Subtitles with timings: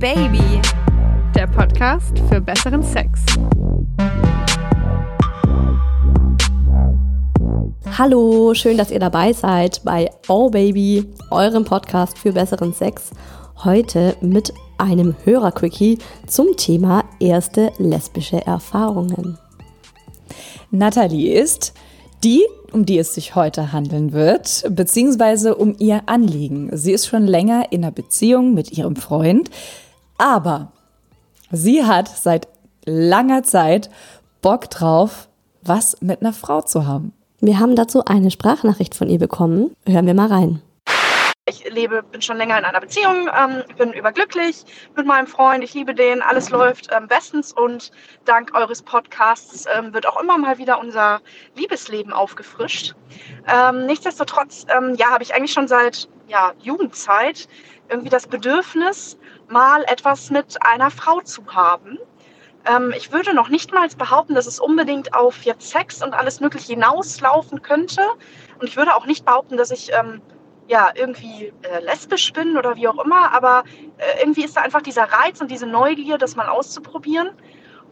[0.00, 0.62] Baby,
[1.34, 3.20] der Podcast für besseren Sex.
[7.98, 13.10] Hallo, schön, dass ihr dabei seid bei Oh Baby, eurem Podcast für besseren Sex.
[13.62, 19.36] Heute mit einem Hörerquickie zum Thema erste lesbische Erfahrungen.
[20.70, 21.74] Nathalie ist
[22.24, 26.70] die, um die es sich heute handeln wird, beziehungsweise um ihr Anliegen.
[26.72, 29.50] Sie ist schon länger in einer Beziehung mit ihrem Freund,
[30.20, 30.70] aber
[31.50, 32.46] sie hat seit
[32.84, 33.90] langer Zeit
[34.42, 35.28] Bock drauf,
[35.62, 37.12] was mit einer Frau zu haben.
[37.40, 39.74] Wir haben dazu eine Sprachnachricht von ihr bekommen.
[39.86, 40.62] Hören wir mal rein.
[41.46, 44.64] Ich lebe, bin schon länger in einer Beziehung, ähm, bin überglücklich
[44.94, 47.90] mit meinem Freund, ich liebe den, alles läuft ähm, bestens und
[48.24, 51.20] dank eures Podcasts ähm, wird auch immer mal wieder unser
[51.56, 52.94] Liebesleben aufgefrischt.
[53.48, 57.48] Ähm, nichtsdestotrotz, ähm, ja, habe ich eigentlich schon seit ja, Jugendzeit
[57.88, 59.18] irgendwie das Bedürfnis,
[59.50, 61.98] mal etwas mit einer Frau zu haben.
[62.64, 66.40] Ähm, ich würde noch nicht mal behaupten, dass es unbedingt auf jetzt Sex und alles
[66.40, 68.02] Mögliche hinauslaufen könnte.
[68.58, 70.20] Und ich würde auch nicht behaupten, dass ich ähm,
[70.70, 73.64] ja, irgendwie äh, lesbisch bin oder wie auch immer, aber
[73.98, 77.30] äh, irgendwie ist da einfach dieser Reiz und diese Neugier, das mal auszuprobieren.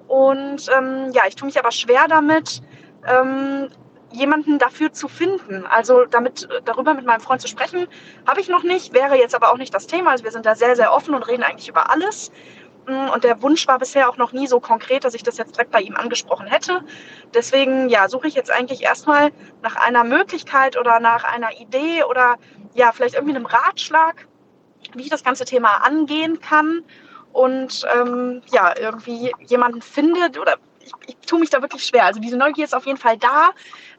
[0.06, 2.62] Und ähm, ja, ich tue mich aber schwer damit,
[3.05, 3.69] ähm,
[4.12, 5.67] jemanden dafür zu finden.
[5.67, 7.87] Also damit darüber mit meinem Freund zu sprechen,
[8.27, 10.11] habe ich noch nicht, wäre jetzt aber auch nicht das Thema.
[10.12, 12.31] Also wir sind da sehr, sehr offen und reden eigentlich über alles.
[12.87, 15.56] Mm, und der Wunsch war bisher auch noch nie so konkret, dass ich das jetzt
[15.56, 16.81] direkt bei ihm angesprochen hätte.
[17.34, 19.31] Deswegen ja, suche ich jetzt eigentlich erstmal
[19.62, 22.37] nach einer Möglichkeit oder nach einer Idee oder
[22.75, 24.27] ja, vielleicht irgendwie einem Ratschlag,
[24.95, 26.83] wie ich das ganze Thema angehen kann
[27.33, 30.56] und ähm, ja, irgendwie jemanden findet oder
[30.89, 32.05] ich, ich tue mich da wirklich schwer.
[32.05, 33.50] Also diese Neugier ist auf jeden Fall da.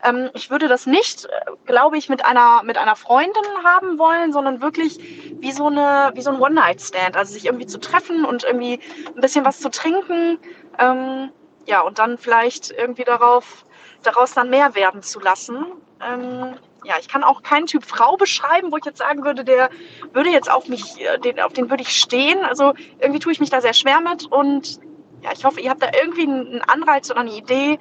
[0.04, 1.30] Ähm, ich würde das nicht, äh,
[1.66, 5.00] glaube ich, mit einer, mit einer Freundin haben wollen, sondern wirklich
[5.40, 7.16] wie so, eine, wie so ein One-Night-Stand.
[7.16, 8.80] Also sich irgendwie zu treffen und irgendwie
[9.16, 10.40] ein bisschen was zu trinken.
[10.78, 11.32] Ähm,
[11.66, 13.66] ja, und dann vielleicht irgendwie darauf,
[14.04, 15.66] daraus dann mehr werden zu lassen.
[16.02, 19.70] Ähm, ja, ich kann auch keinen Typ Frau beschreiben, wo ich jetzt sagen würde, der
[20.14, 22.44] würde jetzt auf mich, äh, den, auf den würde ich stehen.
[22.44, 24.80] Also irgendwie tue ich mich da sehr schwer mit und
[25.24, 27.80] ja, ich hoffe, ihr habt da irgendwie einen Anreiz oder eine Idee,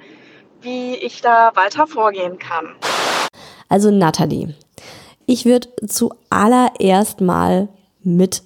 [0.61, 2.75] wie ich da weiter vorgehen kann.
[3.69, 4.55] Also Nathalie,
[5.25, 7.69] ich würde zuallererst mal
[8.03, 8.43] mit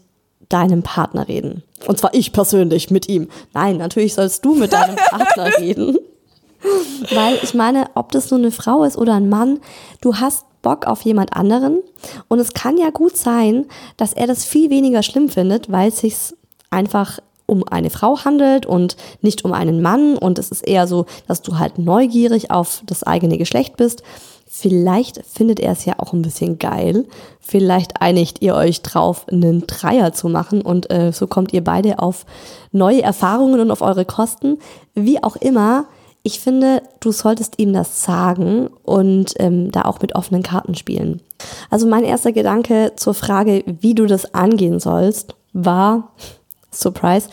[0.50, 1.64] deinem Partner reden.
[1.88, 3.30] Und zwar ich persönlich mit ihm.
[3.54, 5.98] Nein, natürlich sollst du mit deinem Partner reden.
[7.12, 9.60] Weil ich meine, ob das nur eine Frau ist oder ein Mann,
[10.02, 11.80] du hast Bock auf jemand anderen.
[12.28, 13.66] Und es kann ja gut sein,
[13.98, 16.16] dass er das viel weniger schlimm findet, weil es sich
[16.70, 17.20] einfach
[17.54, 20.18] um eine Frau handelt und nicht um einen Mann.
[20.18, 24.04] Und es ist eher so, dass du halt neugierig auf das eigene Geschlecht bist.
[24.50, 27.06] Vielleicht findet er es ja auch ein bisschen geil.
[27.40, 32.00] Vielleicht einigt ihr euch drauf, einen Dreier zu machen und äh, so kommt ihr beide
[32.00, 32.26] auf
[32.72, 34.60] neue Erfahrungen und auf eure Kosten.
[34.94, 35.86] Wie auch immer,
[36.22, 41.22] ich finde, du solltest ihm das sagen und ähm, da auch mit offenen Karten spielen.
[41.70, 46.14] Also mein erster Gedanke zur Frage, wie du das angehen sollst, war,
[46.74, 47.30] Surprise,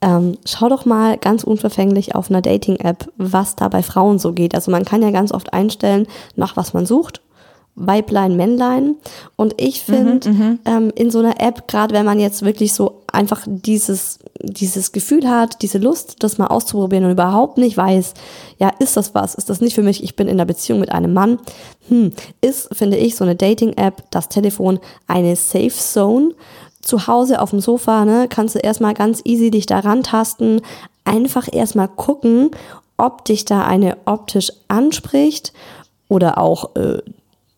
[0.00, 4.54] ähm, schau doch mal ganz unverfänglich auf einer Dating-App, was da bei Frauen so geht.
[4.54, 6.06] Also man kann ja ganz oft einstellen,
[6.36, 7.22] nach was man sucht.
[7.76, 8.96] Weiblein, Männlein.
[9.36, 13.02] Und ich finde, mhm, ähm, in so einer App, gerade wenn man jetzt wirklich so
[13.12, 18.14] einfach dieses, dieses Gefühl hat, diese Lust, das mal auszuprobieren und überhaupt nicht weiß,
[18.58, 19.34] ja, ist das was?
[19.34, 20.04] Ist das nicht für mich?
[20.04, 21.38] Ich bin in einer Beziehung mit einem Mann.
[21.88, 24.78] Hm, ist, finde ich, so eine Dating-App, das Telefon,
[25.08, 26.34] eine Safe Zone.
[26.84, 30.60] Zu Hause auf dem Sofa, ne, kannst du erstmal ganz easy dich da rantasten,
[31.04, 32.50] einfach erstmal gucken,
[32.96, 35.52] ob dich da eine optisch anspricht
[36.08, 36.98] oder auch äh,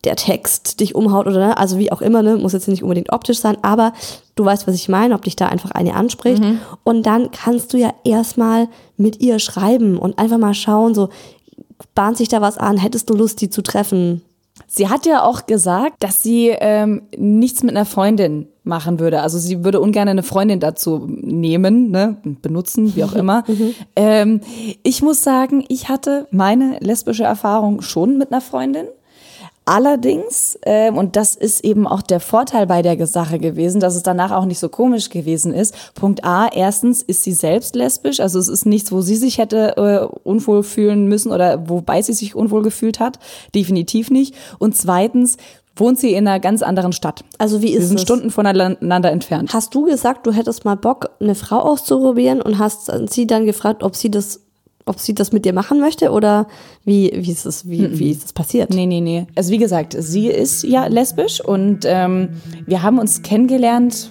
[0.03, 1.57] der Text dich umhaut oder ne?
[1.57, 3.93] also wie auch immer, ne, muss jetzt nicht unbedingt optisch sein, aber
[4.35, 6.41] du weißt, was ich meine, ob dich da einfach eine anspricht.
[6.41, 6.59] Mhm.
[6.83, 11.09] Und dann kannst du ja erstmal mit ihr schreiben und einfach mal schauen, so
[11.93, 14.21] bahnt sich da was an, hättest du Lust, die zu treffen?
[14.67, 19.21] Sie hat ja auch gesagt, dass sie ähm, nichts mit einer Freundin machen würde.
[19.21, 23.43] Also sie würde ungern eine Freundin dazu nehmen, ne, benutzen, wie auch immer.
[23.57, 23.75] Mhm.
[23.95, 24.41] ähm,
[24.83, 28.87] ich muss sagen, ich hatte meine lesbische Erfahrung schon mit einer Freundin.
[29.69, 34.03] Allerdings, äh, und das ist eben auch der Vorteil bei der Sache gewesen, dass es
[34.03, 35.75] danach auch nicht so komisch gewesen ist.
[35.93, 39.75] Punkt A, erstens ist sie selbst lesbisch, also es ist nichts, wo sie sich hätte
[39.75, 43.19] äh, unwohl fühlen müssen oder wobei sie sich unwohl gefühlt hat.
[43.53, 44.35] Definitiv nicht.
[44.57, 45.35] Und zweitens,
[45.79, 47.23] wohnt sie in einer ganz anderen Stadt.
[47.37, 49.53] Also wie ist Wir sind Stunden voneinander entfernt.
[49.53, 53.83] Hast du gesagt, du hättest mal Bock, eine Frau auszuprobieren und hast sie dann gefragt,
[53.83, 54.41] ob sie das
[54.85, 56.47] ob sie das mit dir machen möchte oder
[56.85, 58.69] wie, wie, ist, das, wie, wie ist das passiert?
[58.69, 59.27] Nee, nee, nee.
[59.35, 62.29] Also wie gesagt, sie ist ja lesbisch und ähm,
[62.65, 64.09] wir haben uns kennengelernt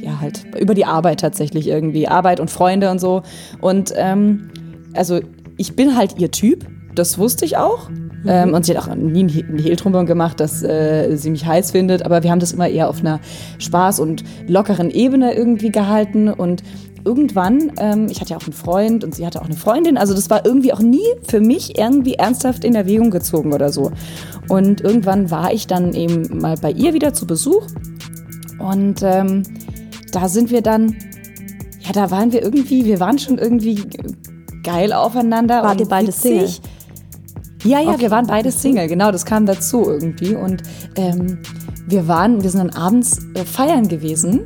[0.00, 2.08] ja halt über die Arbeit tatsächlich irgendwie.
[2.08, 3.22] Arbeit und Freunde und so.
[3.60, 4.50] Und ähm,
[4.94, 5.20] also
[5.56, 7.88] ich bin halt ihr Typ, das wusste ich auch.
[8.26, 11.70] Ähm, und sie hat auch nie einen Hehl drum gemacht, dass äh, sie mich heiß
[11.70, 12.04] findet.
[12.04, 13.20] Aber wir haben das immer eher auf einer
[13.58, 16.28] Spaß- und lockeren Ebene irgendwie gehalten.
[16.28, 16.62] Und
[17.04, 19.96] irgendwann, ähm, ich hatte ja auch einen Freund und sie hatte auch eine Freundin.
[19.96, 23.90] Also das war irgendwie auch nie für mich irgendwie ernsthaft in Erwägung gezogen oder so.
[24.48, 27.66] Und irgendwann war ich dann eben mal bei ihr wieder zu Besuch.
[28.58, 29.44] Und ähm,
[30.12, 30.96] da sind wir dann,
[31.80, 33.82] ja, da waren wir irgendwie, wir waren schon irgendwie
[34.62, 35.62] geil aufeinander.
[35.62, 36.50] Wart ihr beide Single?
[37.64, 38.00] Ja, ja, Okay.
[38.02, 40.34] wir waren beide Single, genau, das kam dazu irgendwie.
[40.34, 40.62] Und
[40.96, 41.38] ähm,
[41.86, 44.40] wir waren, wir sind dann abends äh, feiern gewesen.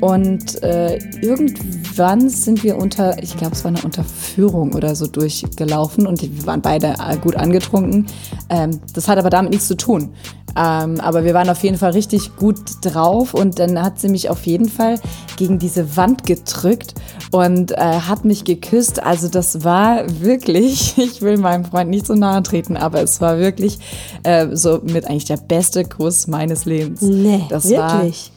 [0.00, 6.06] Und äh, irgendwann sind wir unter, ich glaube, es war eine Unterführung oder so durchgelaufen
[6.06, 8.06] und wir waren beide äh, gut angetrunken.
[8.50, 10.10] Ähm, das hat aber damit nichts zu tun.
[10.56, 14.30] Ähm, aber wir waren auf jeden Fall richtig gut drauf und dann hat sie mich
[14.30, 15.00] auf jeden Fall
[15.36, 16.94] gegen diese Wand gedrückt
[17.32, 19.02] und äh, hat mich geküsst.
[19.02, 23.38] Also das war wirklich, ich will meinem Freund nicht so nahe treten, aber es war
[23.38, 23.78] wirklich
[24.22, 27.00] äh, so mit eigentlich der beste Kuss meines Lebens.
[27.00, 28.30] Nee, das War, wirklich.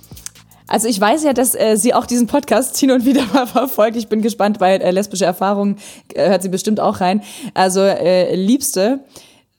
[0.67, 3.95] also ich weiß ja, dass äh, sie auch diesen Podcast hin und wieder mal verfolgt.
[3.95, 5.77] Ich bin gespannt, weil äh, lesbische Erfahrungen
[6.15, 7.21] äh, hört sie bestimmt auch rein.
[7.53, 9.01] Also äh, Liebste,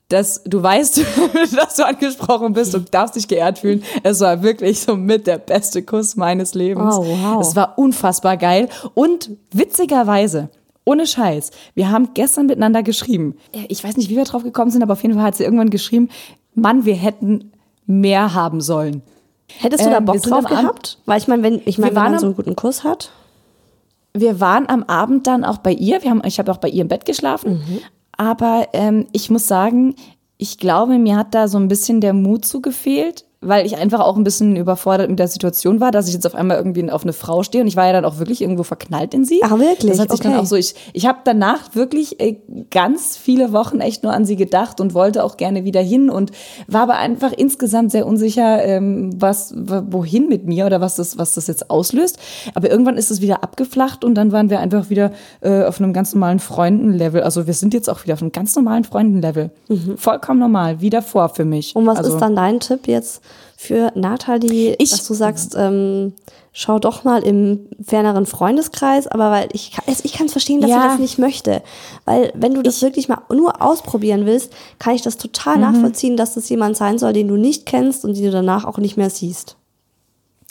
[0.09, 1.03] dass du weißt,
[1.57, 3.83] dass du angesprochen bist und darfst dich geehrt fühlen.
[4.03, 6.97] Es war wirklich so mit der beste Kuss meines Lebens.
[6.97, 7.41] Oh, wow.
[7.41, 10.49] Es war unfassbar geil und witzigerweise.
[10.85, 11.51] Ohne Scheiß.
[11.75, 13.37] Wir haben gestern miteinander geschrieben.
[13.69, 15.69] Ich weiß nicht, wie wir drauf gekommen sind, aber auf jeden Fall hat sie irgendwann
[15.69, 16.09] geschrieben,
[16.55, 17.53] Mann, wir hätten
[17.87, 19.03] mehr haben sollen.
[19.59, 20.99] Hättest du da Ähm, Bock sind drauf gehabt?
[21.05, 23.11] Weil ich meine, wenn ich meine, wenn man so einen guten Kuss hat.
[24.15, 26.03] wir waren am Abend dann auch bei ihr.
[26.03, 27.63] Wir haben, ich habe auch bei ihr im Bett geschlafen.
[28.19, 29.95] Aber ähm, ich muss sagen,
[30.37, 34.17] ich glaube, mir hat da so ein bisschen der Mut zugefehlt, weil ich einfach auch
[34.17, 37.13] ein bisschen überfordert mit der Situation war, dass ich jetzt auf einmal irgendwie auf eine
[37.13, 39.41] Frau stehe und ich war ja dann auch wirklich irgendwo verknallt in sie.
[39.45, 39.93] Ach, wirklich?
[39.93, 40.41] Das hat sich dann Okay.
[40.41, 42.37] auch so, ich, ich habe danach wirklich äh,
[42.71, 46.33] ganz viele Wochen echt nur an sie gedacht und wollte auch gerne wieder hin und
[46.67, 51.35] war aber einfach insgesamt sehr unsicher, ähm, was, wohin mit mir oder was das, was
[51.35, 52.19] das jetzt auslöst.
[52.55, 55.13] Aber irgendwann ist es wieder abgeflacht und dann waren wir einfach wieder
[55.43, 57.23] äh, auf einem ganz normalen Freundenlevel.
[57.23, 59.51] Also wir sind jetzt auch wieder auf einem ganz normalen Freundenlevel.
[59.97, 61.77] Vollkommen normal, wie davor für mich.
[61.77, 63.23] Und was also, ist dann dein Tipp jetzt
[63.57, 66.13] für Nathalie, Ich- dass du sagst, ähm,
[66.53, 70.71] schau doch mal im ferneren Freundeskreis, aber weil ich, kann- ich kann es verstehen, dass
[70.71, 70.83] Ja.
[70.83, 71.63] sie das nicht möchte.
[72.05, 75.63] Weil wenn du das wirklich mal nur ausprobieren willst, kann ich das total Mhm.
[75.63, 78.79] nachvollziehen, dass das jemand sein soll, den du nicht kennst und den du danach auch
[78.79, 79.57] nicht mehr siehst.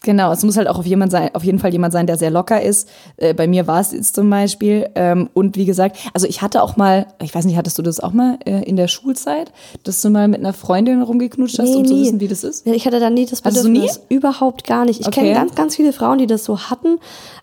[0.08, 2.32] Genau, es muss halt auch auf, jemand sein, auf jeden Fall jemand sein, der sehr
[2.32, 2.88] locker ist.
[3.18, 4.88] Äh, bei mir war es jetzt zum Beispiel.
[4.96, 8.00] Ähm, und wie gesagt, also ich hatte auch mal, ich weiß nicht, hattest du das
[8.00, 9.52] auch mal äh, in der Schulzeit,
[9.84, 12.04] dass du mal mit einer Freundin rumgeknutscht hast, Nee, um zu nie.
[12.06, 12.66] wissen, wie das ist?
[12.66, 14.00] Ja, Ich hatte da nie das Hattest du Bedürfnis.
[14.08, 15.02] Überhaupt gar nicht.
[15.02, 15.20] Ich Okay.
[15.20, 17.00] kenne ganz, ganz viele Frauen, die das so hatten,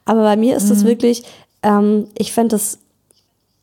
[0.06, 0.68] aber bei mir ist Mhm.
[0.70, 1.24] das wirklich,
[1.62, 2.78] ähm, ich fände das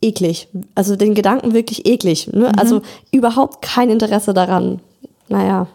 [0.01, 0.47] eklig.
[0.75, 2.27] Also den Gedanken wirklich eklig.
[2.31, 2.39] Mhm.
[2.41, 2.51] Ne?
[2.55, 2.81] Also
[3.11, 4.79] überhaupt kein Interesse daran.
[5.27, 5.65] Naja.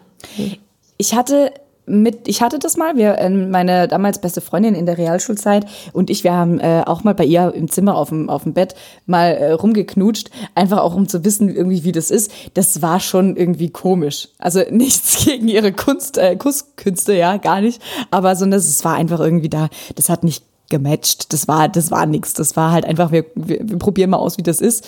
[0.97, 1.51] Ich hatte
[1.87, 6.09] mit, ich hatte das mal, wir, äh, meine damals beste Freundin in der Realschulzeit und
[6.09, 8.75] ich, wir haben äh, auch mal bei ihr im Zimmer auf dem, auf dem Bett
[9.05, 12.31] mal äh, rumgeknutscht, einfach auch um zu wissen irgendwie, wie das ist.
[12.53, 14.29] Das war schon irgendwie komisch.
[14.37, 17.81] Also nichts gegen ihre Kunst, äh, Kusskünste, ja, gar nicht.
[18.11, 21.31] Aber so, das, es war einfach irgendwie da, das hat nicht gematcht.
[21.33, 22.33] Das war, das war nix.
[22.33, 24.87] Das war halt einfach, wir, wir, wir probieren mal aus, wie das ist.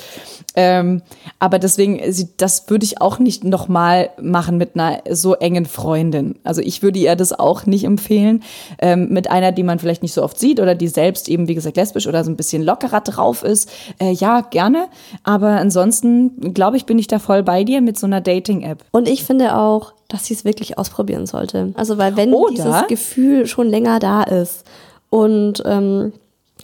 [0.56, 1.02] Ähm,
[1.40, 2.02] aber deswegen,
[2.38, 6.36] das würde ich auch nicht nochmal machen mit einer so engen Freundin.
[6.44, 8.44] Also ich würde ihr das auch nicht empfehlen.
[8.80, 11.56] Ähm, mit einer, die man vielleicht nicht so oft sieht oder die selbst eben, wie
[11.56, 13.70] gesagt, lesbisch oder so ein bisschen lockerer drauf ist.
[14.00, 14.88] Äh, ja, gerne.
[15.24, 18.84] Aber ansonsten, glaube ich, bin ich da voll bei dir mit so einer Dating-App.
[18.92, 21.72] Und ich finde auch, dass sie es wirklich ausprobieren sollte.
[21.76, 24.66] Also weil wenn Oder- dieses Gefühl schon länger da ist
[25.10, 26.14] und ähm,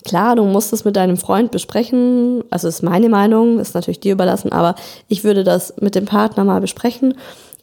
[0.06, 4.14] klar, du musst es mit deinem Freund besprechen, also ist meine Meinung, ist natürlich dir
[4.14, 4.76] überlassen, aber
[5.08, 7.16] ich würde das mit dem Partner mal besprechen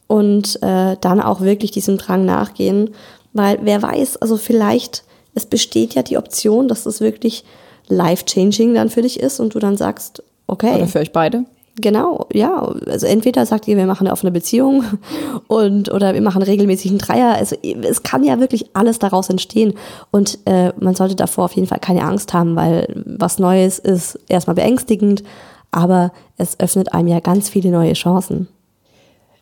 [0.07, 2.91] und äh, dann auch wirklich diesem Drang nachgehen,
[3.33, 7.43] weil wer weiß, also vielleicht, es besteht ja die Option, dass das wirklich
[7.87, 10.75] life-changing dann für dich ist und du dann sagst, okay.
[10.75, 11.45] Oder für euch beide?
[11.81, 12.71] Genau, ja.
[12.87, 14.83] Also entweder sagt ihr, wir machen eine offene Beziehung
[15.47, 17.35] und oder wir machen regelmäßig einen Dreier.
[17.35, 19.73] Also es kann ja wirklich alles daraus entstehen.
[20.11, 24.19] Und äh, man sollte davor auf jeden Fall keine Angst haben, weil was Neues ist
[24.29, 25.23] erstmal beängstigend,
[25.71, 28.47] aber es öffnet einem ja ganz viele neue Chancen.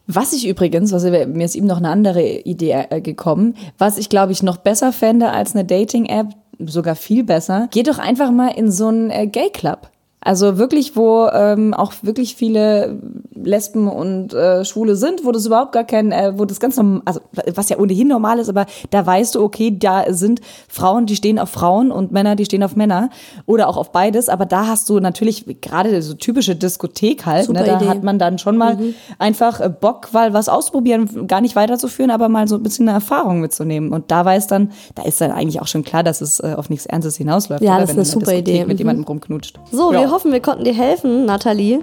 [0.08, 4.10] Was ich übrigens, was mir ist eben noch eine andere Idee äh, gekommen, was ich
[4.10, 6.28] glaube ich noch besser fände als eine Dating-App,
[6.66, 9.90] sogar viel besser, geht doch einfach mal in so einen äh, Gay-Club.
[10.24, 13.00] Also wirklich, wo ähm, auch wirklich viele
[13.34, 17.02] Lesben und äh, Schwule sind, wo das überhaupt gar kein, äh, wo das ganz normal,
[17.06, 17.22] also
[17.56, 21.40] was ja ohnehin normal ist, aber da weißt du, okay, da sind Frauen, die stehen
[21.40, 23.10] auf Frauen und Männer, die stehen auf Männer
[23.48, 24.30] oder auch auf beides.
[24.30, 27.88] Aber da hast du natürlich gerade so typische Diskothek halt, ne, da Idee.
[27.90, 28.94] hat man dann schon mal Mhm.
[29.18, 32.96] einfach äh, Bock, weil was ausprobieren, gar nicht weiterzuführen, aber mal so ein bisschen eine
[32.96, 33.92] Erfahrung mitzunehmen.
[33.92, 36.70] Und da weiß dann, da ist dann eigentlich auch schon klar, dass es äh, auf
[36.70, 37.64] nichts Ernstes hinausläuft.
[37.64, 37.82] Ja, oder?
[37.82, 38.66] das ist Wenn eine du in der super Diskothek Idee.
[38.66, 38.78] Mit Mhm.
[38.78, 39.60] jemandem rumknutscht.
[39.72, 40.00] So, Ja.
[40.02, 41.80] wir hoffen, wir konnten dir helfen, Nathalie.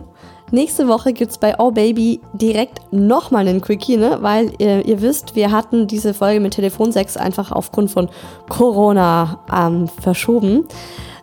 [0.51, 4.19] Nächste Woche gibt's bei Oh Baby direkt nochmal einen Quickie, ne?
[4.23, 8.09] weil ihr, ihr wisst, wir hatten diese Folge mit Telefonsex einfach aufgrund von
[8.49, 10.67] Corona ähm, verschoben.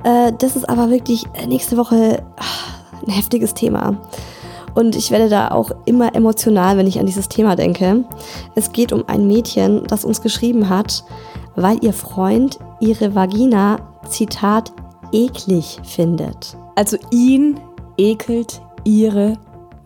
[0.04, 3.98] Äh, das ist aber wirklich äh, nächste Woche ah, ein heftiges Thema.
[4.76, 8.04] Und ich werde da auch immer emotional, wenn ich an dieses Thema denke.
[8.54, 11.04] Es geht um ein Mädchen, das uns geschrieben hat,
[11.56, 14.72] weil ihr Freund ihre Vagina, Zitat,
[15.12, 16.58] eklig findet.
[16.76, 17.60] Also ihn
[17.98, 19.38] ekelt ihre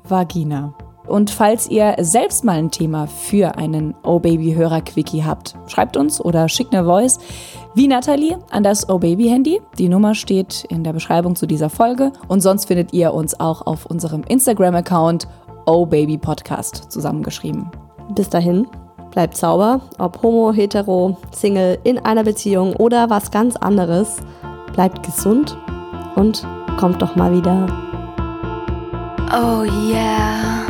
[0.03, 0.74] Vagina.
[1.08, 5.98] Und falls ihr selbst mal ein Thema für einen Oh Baby Hörer Quickie habt, schreibt
[5.98, 7.17] uns oder schickt eine Voice
[7.74, 9.60] wie Nathalie an das Oh Baby Handy.
[9.79, 13.65] Die Nummer steht in der Beschreibung zu dieser Folge und sonst findet ihr uns auch
[13.65, 15.27] auf unserem Instagram Account
[15.65, 17.72] Oh Baby Podcast zusammengeschrieben.
[18.13, 18.67] Bis dahin,
[19.10, 24.17] bleibt sauber, ob homo, hetero, Single, in einer Beziehung oder was ganz anderes.
[24.74, 25.58] Bleibt gesund
[26.15, 26.46] und
[26.79, 27.67] kommt doch mal wieder.
[29.33, 30.68] Oh yeah.